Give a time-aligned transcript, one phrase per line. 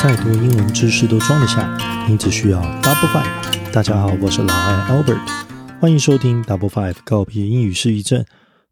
[0.00, 3.72] 再多英文知识都装得下，你只需要 Double Five。
[3.72, 5.18] 大家好，我是老艾 Albert，
[5.80, 8.24] 欢迎收听 Double Five 告别英语失忆症。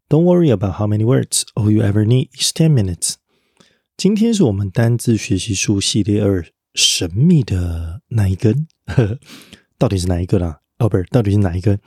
[0.07, 3.15] Don't worry about how many words, all you ever need is ten minutes。
[3.97, 8.65] 今天是我们单字学习书系列二，神秘的那一根，
[9.77, 11.77] 到底是哪一个啦？Albert，到底是哪一根？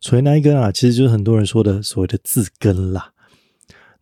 [0.00, 0.70] 所谓那一根啊？
[0.70, 3.10] 其实就是很多人说的所谓的字根啦。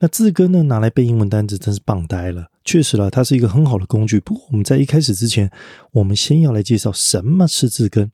[0.01, 2.49] 那字根呢，拿来背英文单词真是棒呆了。
[2.65, 4.21] 确实啦，它是一个很好的工具。
[4.21, 5.51] 不过我们在一开始之前，
[5.93, 8.11] 我们先要来介绍什么是字根。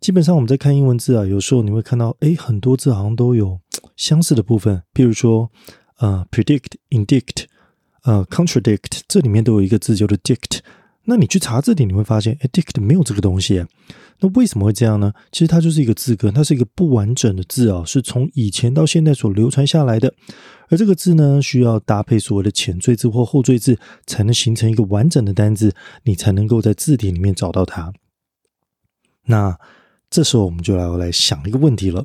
[0.00, 3.60] 基本上我们在看英文字啊，有时候你会看到，哎，很多字好像都有
[3.96, 4.82] 相似的部分。
[4.94, 5.50] 譬如说，
[5.98, 7.44] 呃，predict、indict、
[8.04, 10.60] 呃，contradict，这里面都有一个字叫做 dict。
[11.04, 13.64] 那你去查字典，你会发现，“addict” 没有这个东西。
[14.20, 15.12] 那为什么会这样呢？
[15.32, 20.12] 其实它就是一个字根，它是一个不完整的字啊，是从以前到现在所流传下来的。
[20.68, 27.92] 而这个字呢，需要搭配所谓的前缀字或后缀字，才能形成一个完整的单字，你才能够在字典里面找到它。
[29.24, 29.58] 那
[30.10, 32.04] 这时候我们就要来想一个问题了。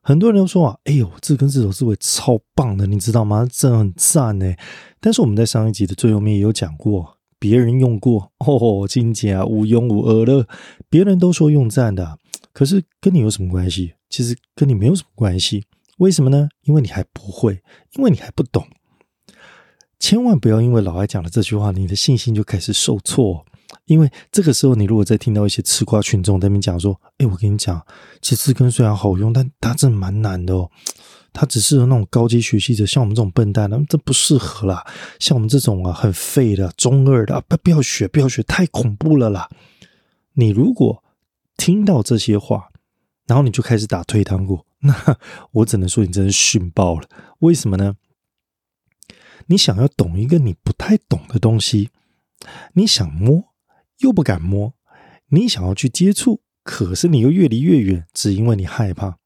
[0.00, 3.46] 很多人都说啊，哎呦，字根字首字尾超棒的，你知道吗？
[3.52, 4.54] 真的很赞呢。
[5.00, 7.17] 但是我们在上一集的最后面也有讲过。
[7.38, 10.46] 别人用过哦，金姐啊无庸无二了。
[10.88, 12.18] 别人都说用赞的，
[12.52, 13.94] 可是跟你有什么关系？
[14.08, 15.64] 其实跟你没有什么关系。
[15.98, 16.48] 为什么呢？
[16.62, 17.60] 因为你还不会，
[17.96, 18.66] 因为你还不懂。
[19.98, 23.44] 千万不要因为老爱讲了这句话，你的信心就开始受挫。
[23.88, 27.84] 因为这个时候，你如果再听到一些吃瓜群众在那边讲说：“哎，我跟你讲，
[28.22, 30.70] 其实根虽然好用，但它真的蛮难的哦。”
[31.32, 34.84] 它只适合那种高级学习者，像我们这种笨蛋，那这不适合啦。
[35.18, 39.48] 像我们这种啊，很废的中二的，不不要学，不要学，太恐怖了啦。
[40.34, 41.02] 你如果
[41.56, 42.70] 听到这些话，
[43.26, 44.94] 然后你就开始打退堂鼓，那
[45.52, 47.08] 我只能说你真是逊爆了。
[47.40, 47.94] 为什么呢？
[49.46, 51.90] 你想要懂一个你不太懂的东西，
[52.72, 53.47] 你想摸
[53.98, 54.74] 又不敢摸，
[55.28, 59.18] 你想要去接触，可是你又越离越远，只因为你害怕。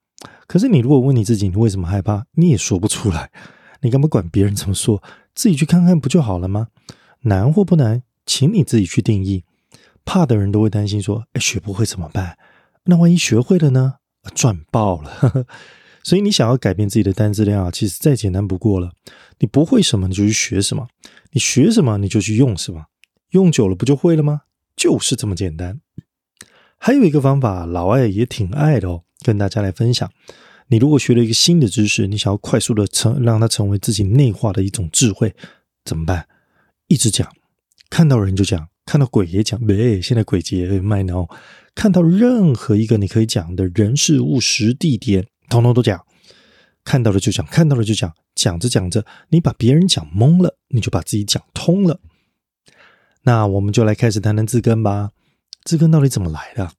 [0.47, 2.27] 可是你如果问你自己，你为什么害怕？
[2.33, 3.31] 你也说不出来。
[3.81, 5.03] 你干嘛管别人怎么说？
[5.34, 6.69] 自己去看看不就好了吗？
[7.22, 9.44] 难或不难，请你自己去定义。
[10.05, 12.37] 怕的人都会担心说：“哎，学不会怎么办？
[12.84, 13.94] 那万一学会了呢？
[14.34, 15.47] 赚爆了！”
[16.04, 18.93] 所以你想要改变自己的单质量啊，其实再简单不过了。
[19.39, 20.87] 你不会什么，你就去学什么；
[21.31, 22.87] 你学什么，你就去用什么。
[23.31, 24.43] 用久了不就会了吗？
[24.77, 25.81] 就是这么简单。
[26.78, 29.03] 还有一个方法，老外也挺爱的哦。
[29.25, 30.10] 跟大家来分享，
[30.66, 35.33] 你如果学了一个新的知识，你想要快速的成让它成为自己内化的一种智慧，
[35.84, 36.27] 怎么办？
[36.88, 37.33] 一直讲，
[37.88, 39.60] 看到人就讲，看到鬼也讲。
[39.66, 41.28] 喂，现在鬼节卖脑，
[41.72, 46.04] 看到任何一个你可以讲的人事物时地点，通通都讲。
[46.83, 52.00] 看到了就讲，看到了就讲，讲着讲着，你把别人讲懵了，你就把自己讲通了。
[53.25, 55.10] 那我们就来开始谈谈字根吧。
[55.65, 56.71] 字根到底怎么来的？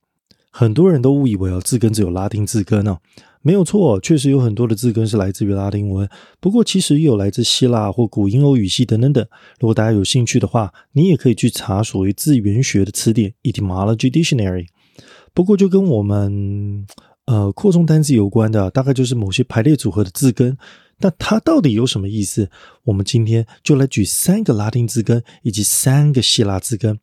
[0.52, 3.00] 很多人都误以为哦，字根只有拉丁字根哦，
[3.42, 6.08] 没有错，确实有很多的字根是来自于拉丁文。
[6.40, 9.26] 不过，其实也有来自希腊或古英欧语系等等等。
[9.60, 14.68] 如果大家有兴趣的话，你也可以去查属于字源学的词典 （etymology dictionary）。
[15.34, 16.86] 不过，就跟我们
[17.26, 20.56] 呃扩充单词有关的，大概就是某些排列组合的字根。
[21.04, 22.50] 那它到底有什么意思？
[22.86, 26.98] 我们今天就来举三个拉丁字根以及三个希腊字根。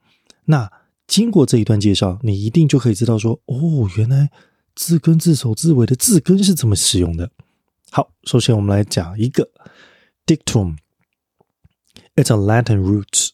[0.47, 0.72] 那
[1.06, 4.31] 经过这一段介绍，你一定就可以知道说，哦，原来
[4.75, 7.31] 字根、字首、字尾的字根是怎么使用的。
[7.91, 9.50] 好，首先我们来讲一个
[10.25, 10.77] dictum，it's
[12.16, 13.30] a Latin root，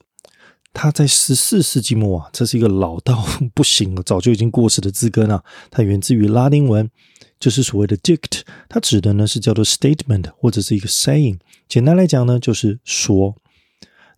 [0.79, 5.43] 它在十四世纪末啊，这是一个老到不行了，早就已经过时的字根啊。
[5.71, 6.91] 它源自于拉丁文，
[7.41, 11.39] 就是所谓的 dict，它指的呢是叫做 statement 或者是一个 saying。
[11.67, 13.37] 简单来讲呢，就是说。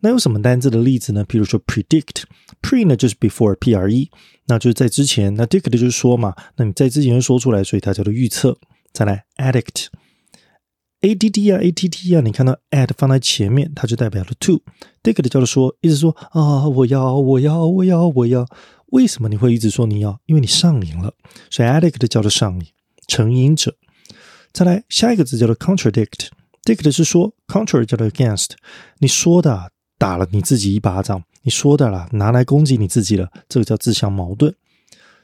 [0.00, 1.24] 那有什么单字的例子呢？
[1.24, 4.10] 比如说 predict，pre 呢就是 before，p r e，
[4.46, 5.32] 那就是在之前。
[5.36, 8.58] 那 dict 就是说嘛，那你在之前说出来，所以它叫做预测。
[8.92, 9.86] 再来 addict
[11.00, 18.46] A D D 啊，a t t 啊，你看到 add 放在前面，它就代表了 to，dict 叫做说，一直说啊，我要，我要，我要，我要。
[18.86, 20.20] 为什么你会一直说你要？
[20.26, 21.14] 因为你上瘾了，
[21.50, 22.66] 所以 addict 叫做上瘾，
[23.06, 23.76] 成瘾者。
[24.52, 28.50] 再来下一个字叫做 contradict，dict 是说，contrary 叫做 against，
[28.98, 29.72] 你说的。
[30.00, 34.54] 打了你自己一巴掌，你说的啦，拿来攻击你自己了，这个叫自相矛盾。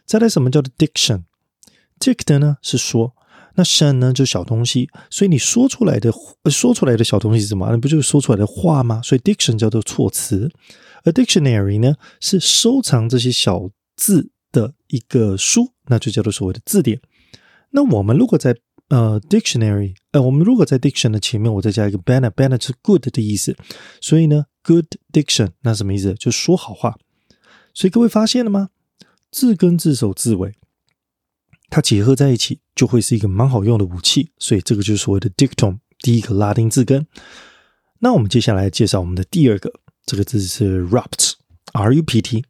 [0.04, 3.14] 再来，什么叫做 diction？dict 呢是说，
[3.54, 6.12] 那善呢就小东西，所以你说出来的
[6.50, 7.68] 说出来的小东西是什么？
[7.70, 9.00] 那不就是说出来的话吗？
[9.02, 10.50] 所以 diction 叫做措辞，
[11.04, 17.00] 而 dictionary 呢是收藏这些小字的一个书，那就叫做所谓的字典。
[17.70, 18.56] 那我们如果在
[18.88, 23.56] 呃，dictionary，呃，我们如果在 diction 的前面，我再加一个 banner，banner 是 good 的意思，
[24.00, 26.12] 所以呢，good diction，那什么意思？
[26.14, 26.94] 就说好话。
[27.72, 28.68] 所以各位发现了吗？
[29.30, 30.52] 字根、字首、字尾，
[31.70, 34.30] 它结合在一起，就会是一个蛮好用的武器。
[34.38, 37.06] 所以这个就是所谓的 dictum，第一个拉丁字根。
[38.00, 39.72] 那我们接下来介绍我们的第二个，
[40.04, 42.44] 这个字是 rupt，r u p t。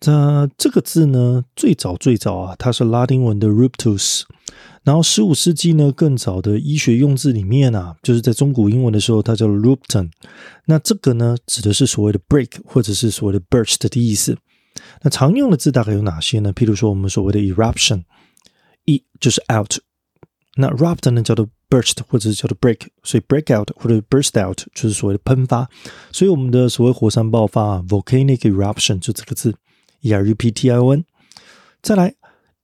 [0.00, 4.22] 这这个字呢，最早最早啊，它是拉丁文的 ruptus。
[4.84, 10.10] 然后十五世纪呢，更早的医学用字里面啊，就是在中古英文的时候，它叫 ruptum。
[10.66, 14.38] 那这个呢，指的是所谓的 break 或者是所谓的 burst 的意思。
[15.02, 16.52] 那常用的字大概有哪些呢？
[16.52, 18.04] 譬如说我们所谓的 eruption，
[18.84, 19.76] 一就是 out。
[20.56, 25.68] 那 rupt 呢叫做 burst 或者是叫做 break，所以 break out 或者 burst out 就是所谓的喷发。
[26.10, 29.54] 所以我们的所谓火山爆发啊 volcanic eruption 就这个字。
[30.00, 31.04] E R U P T I O N，
[31.82, 32.14] 再来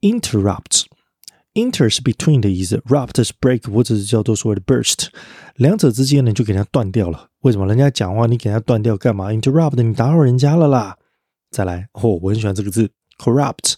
[0.00, 5.08] interrupt，inter 是 between 的意思，rupt 是 break 或者是叫做所谓的 burst，
[5.56, 7.28] 两者之间呢就给人家断掉了。
[7.40, 10.96] 为什么人家讲话你给人家断掉干嘛？interrupt 你打扰人家了啦。
[11.54, 13.74] 再来哦，我很喜欢这个字 corrupt，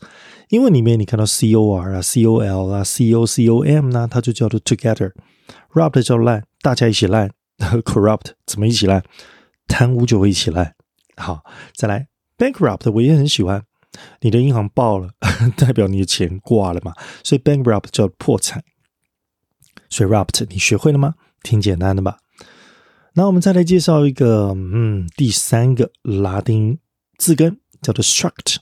[0.49, 7.31] 因为里面你看到 C O R 啊、C O L 啊、C O C O M 呢，它就叫做 together，rupt 叫烂，大家一起烂，
[7.85, 9.05] corrupt 怎么一起烂？
[9.69, 10.75] 贪污就会一起烂。
[11.19, 11.45] 好，
[11.75, 12.09] 再来。
[12.39, 13.63] Bankrupt 我也很喜欢，
[14.23, 15.11] 你的银行爆了，
[15.59, 18.65] 代表你的钱挂了嘛，所以 bankrupt 叫破产。
[19.91, 21.15] 所以 rupt 你学会了吗？
[21.43, 22.21] 挺简单的吧？
[23.13, 26.79] 那我们再来介绍一个，嗯，第三个拉丁
[27.17, 28.57] 字根叫做 struct。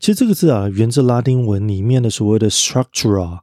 [0.00, 3.40] 其实这个字啊，源自拉丁文里面的所谓的 structure，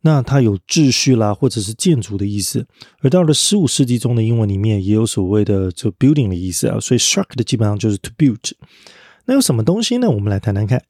[0.00, 2.66] 那它有秩序啦，或者是建筑的意思。
[3.00, 8.50] 而到了十五世纪中的英文里面，也有所谓的就 building 的意思啊，所以 struct 基本上就是 to build。
[9.26, 10.10] 那有什么东西呢？
[10.10, 10.82] 我们来谈谈看。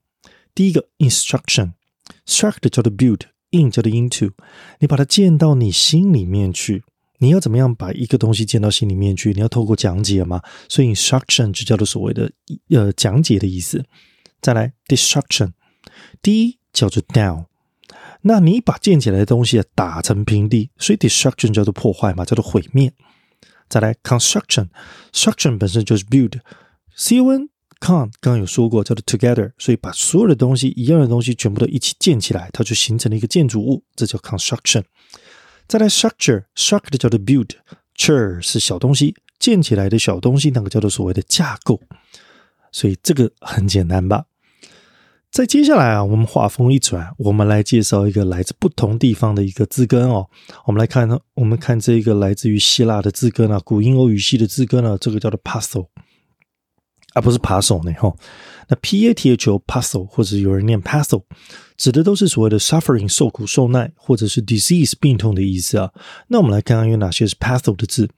[0.54, 4.30] 第一个，instruction，struct 叫做 build，in 叫做 into，
[4.80, 6.82] 你把它建到你心里面去。
[7.22, 9.32] 你要怎么样把一个东西建到心里面去？
[9.32, 12.28] 你要透过讲解嘛，所以 instruction 就叫做所谓的
[12.70, 13.84] 呃讲解的意思。
[14.40, 15.52] 再来，destruction，
[16.20, 17.44] 第一叫做 down，
[18.22, 22.92] 那你把建起来的东西打成平地，所以 destruction 叫做破坏嘛，叫做毁灭。
[23.68, 27.48] 再来，construction，struction 本身就是 build，c o n
[27.78, 34.82] Con 刚刚有说过叫做 together，所以把所有的东西一样的东西全部都一起建起来，它就形成了一个建筑物，这叫 construction。
[35.72, 41.80] 再来 structure，structure 叫做 build，chair 是小东西建起来的小东西，那个叫做所谓的架构。
[42.70, 44.26] 所以这个很简单吧？
[45.30, 50.28] 在接下来啊，我们画风一转，我们来介绍一个来自不同地方的一个字根哦。
[50.66, 55.86] 我们来看呢，我们看这一个来自于希腊的字根啊，古英欧语系的字根啊，这个叫做 puzzle。
[57.14, 57.92] 而不是扒手呢？
[57.94, 58.14] 哈，
[58.68, 61.24] 那 P A T H O puzzle 或者有人念 puzzle，
[61.76, 65.92] 指的都是所谓的 suffering 受苦受难，或者是 disease 病痛的意思啊。
[66.28, 68.08] 那我们来看看有哪些是 puzzle 的字，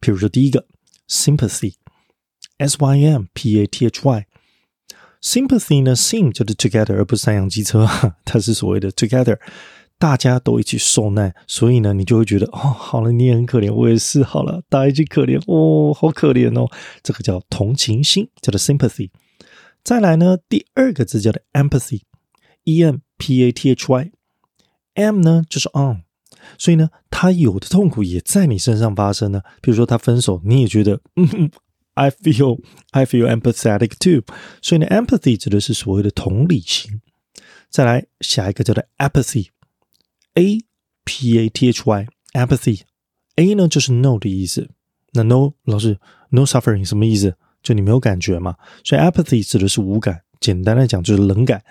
[0.00, 0.66] 比如说第一个
[1.08, 7.88] sympathy，S Y M P A T H Y，sympathy 呢，sim 就是 together，而不是三洋机车，
[8.24, 9.38] 它是所谓的 together。
[10.02, 16.68] 大家都一起受难，所以呢，你就会觉得哦，好了，你也很可怜，我也是，好了，大家一起可怜，哦，好可怜哦，
[17.04, 19.10] 这个叫同情心，叫做 sympathy。
[19.84, 26.02] 再来呢，第二个字叫做 empathy，e m p a t h y，m 呢就是 on，
[26.58, 29.42] 所以呢，他有的痛苦也在你身上发生呢。
[29.60, 31.50] 比如说他分手，你也觉得，嗯哼
[31.94, 32.58] ，I feel
[32.90, 34.24] I feel empathetic too。
[34.60, 37.00] 所以呢，empathy 指的是所谓的同理心。
[37.70, 39.50] 再来下一个叫做 apathy。
[40.34, 40.58] A
[41.04, 44.70] P A T H Y apathy，A 呢就是 no 的意思。
[45.12, 45.98] 那 no 老师
[46.30, 47.36] no suffering 什么意思？
[47.62, 48.56] 就你没有感觉嘛。
[48.82, 51.62] 所以 apathy 指的是无感，简单来讲就是冷感，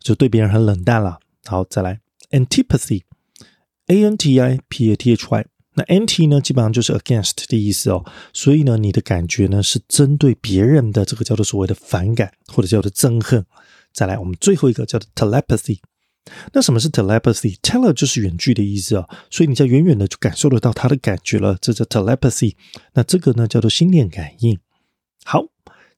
[0.00, 1.18] 就对别人很冷淡了。
[1.44, 8.04] 好，再来 antipathy，A N T I P A T H Y，那 anti 呢基本上就是 against 的意思哦。
[8.32, 13.44] 所以呢，你的感觉呢是针对别人的，这个叫做所谓的反感或者叫做憎恨。
[13.92, 15.80] 再来，我们最后一个叫做 telepathy。
[16.52, 22.54] 那什么是 telepathy？tele 就是远距的意思啊，所以你在远远的就感受得到他的感觉了，这叫 telepathy。
[22.94, 24.58] 那这个呢叫做心电感应。
[25.24, 25.46] 好，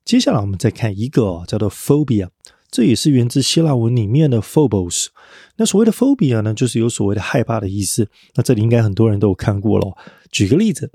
[0.03, 2.29] 接下来我们再看一个哦，叫做 phobia，
[2.69, 5.07] 这也是源自希腊文里面的 phobos。
[5.55, 8.09] 那所谓的 phobia 呢，就是有所谓的害怕的意思。
[8.35, 9.97] 那这里应该很多人都有看过了。
[10.31, 10.91] 举个例子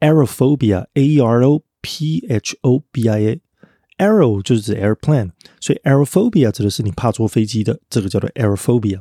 [0.00, 3.40] ，aerophobia，a e r o p h o b i a。
[3.98, 9.00] Aero 就是指 airplane，所以 aerophobia 指的是你怕坐飞机的，这个叫做 aerophobia。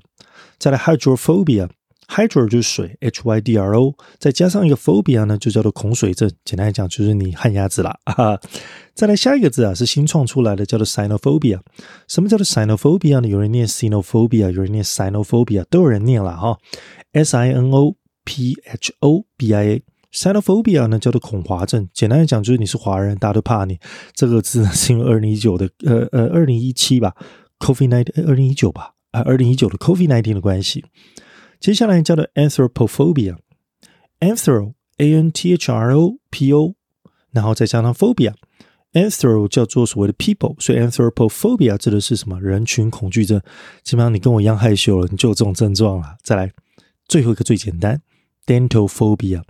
[0.58, 6.32] 再来 hydrophobia，hydro 就是水，h y d r o，再加上一个 phobia 呢，就叫做恐水症。
[6.46, 8.00] 简单来讲，就是你旱鸭子啦。
[8.94, 11.60] 再来下一个字啊，是新创出来的，叫做 sinophobia。
[12.08, 13.28] 什么叫做 sinophobia 呢？
[13.28, 16.58] 有人念 sinophobia，有人念 sinophobia，都有人念了哈。
[17.12, 19.84] s i n o p h o b i a。
[20.16, 23.78] Xenophobia 呢叫做恐华症，简单来讲就是你是华人，大家都怕你。
[24.14, 27.14] 这个字 是因为二零一九的呃呃二零一七吧
[27.60, 30.86] ，COVID nineteen 二零一九吧啊二零一九的 COVID nineteen 的关系。
[31.60, 36.74] 接下来叫做 anthropophobia，anthro a n t h r o p o，
[37.32, 42.40] 然后再加上 phobia，anthro 叫做所谓的 people，所以 anthropophobia 指的是什么？
[42.40, 43.42] 人群恐惧症。
[43.84, 46.16] 基本上你跟我一样害羞了，你就有这种症状了。
[46.24, 46.50] 再来
[47.08, 48.02] 最后一个最简单
[48.46, 49.42] ，dental phobia。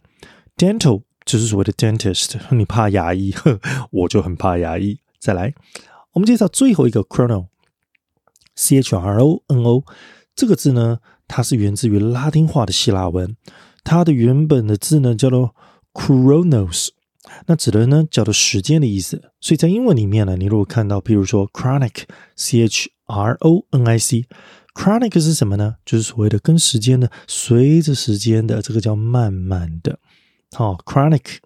[0.57, 3.33] Dental 就是所谓的 dentist，你怕牙医，
[3.91, 4.99] 我就很怕牙医。
[5.19, 5.53] 再来，
[6.13, 9.83] 我们介绍最后一个 chrono，c h r o n o
[10.33, 13.35] 这个字呢，它是源自于拉丁化的希腊文，
[13.83, 15.55] 它的原本的字呢叫做
[15.93, 16.89] chronos，
[17.47, 19.31] 那指的呢叫做时间的意思。
[19.41, 25.75] 所以在英文里面呢，你如果看到，比如说 chronic，c h r o n i c，chronic 是什么呢？
[25.83, 29.99] 就是所谓的跟时间的，随着时间的，这个叫慢慢的。
[30.55, 31.37] 好，chronic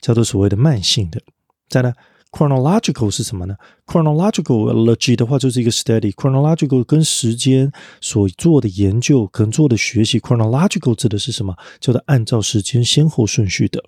[0.00, 1.20] 叫做所谓的慢性的。
[1.68, 1.92] 再来
[2.30, 6.12] ，chronological 是什么呢？chronological，logy 的话就是一个 study。
[6.12, 10.20] chronological 跟时间所做的研究跟做的学习。
[10.20, 11.56] chronological 指的是什么？
[11.80, 13.82] 叫做按照时间先后顺序的。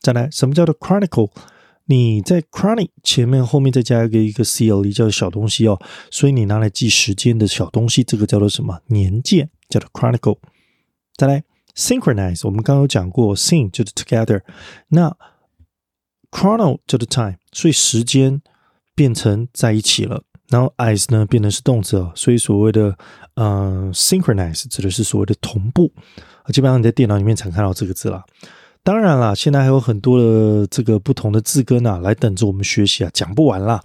[0.00, 1.30] 再来，什么叫做 chronicle？
[1.84, 5.78] 你在 chronic 前面后面再加一个一个 c l e 叫小东西哦，
[6.10, 8.80] 所以你拿来记时间的小东西，这个叫做什么？
[8.86, 10.38] 年鉴，叫做 chronicle。
[11.14, 11.44] 再来。
[11.76, 14.40] synchronize，我们刚刚有讲过，syn 就是 together，
[14.88, 15.14] 那
[16.30, 18.40] chrono 就是 time，所以时间
[18.94, 20.22] 变成在一起了。
[20.48, 22.96] 然后 eyes 呢变成是动词，所以所谓的
[23.34, 25.92] 呃 synchronize 指的是所谓的同步。
[26.52, 28.24] 基本上你在电脑里面常看到这个字啦。
[28.84, 33.82] 当然啦，现在还有很多的这个不同的字根啊，来等着我们学习啊，讲不完啦。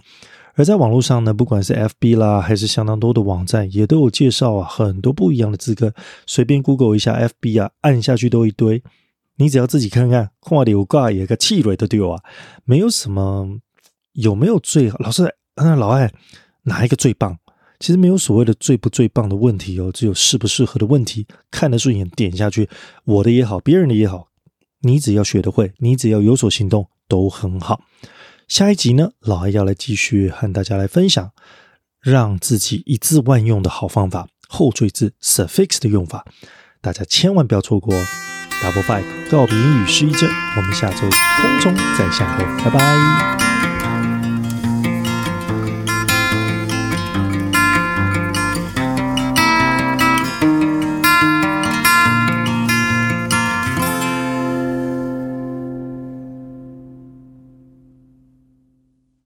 [0.54, 5.92] 而在网络上呢，不管是 FB 啦，还是相当多的网站，也都有介绍啊，很多不一样的资格。
[6.26, 8.82] 随便 Google 一下 FB 啊，按下去都一堆。
[9.36, 12.22] 你只要自己看看，画流挂也个气蕊都丢啊，
[12.64, 13.58] 没有什么
[14.12, 16.12] 有没有最好老师，那老爱
[16.64, 17.38] 哪一个最棒？
[17.80, 21.26] 其实没有所谓的最不最棒的问题哦，只有适不适合的问题。
[21.50, 22.68] 看得顺眼点下去，
[23.04, 24.28] 我的也好，别人的也好，
[24.82, 27.80] 你只要学得会，你只要有所行动，都很好。
[28.48, 31.30] 下一集呢，老艾要来继续和大家来分享，
[32.00, 36.24] 让自己一字万用的好方法——后缀字 suffix 的用法，
[36.80, 38.04] 大家千万不要错过哦
[38.62, 43.41] ！Double Five 告别英语失忆症，我们下周空中再相会，拜拜。